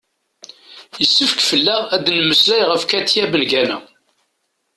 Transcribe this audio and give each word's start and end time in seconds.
yessefk 0.99 1.39
fell-aɣ 1.49 1.81
ad 1.95 2.01
d-nemmeslay 2.05 2.61
ɣef 2.71 2.83
katia 2.89 3.25
bengana 3.31 3.77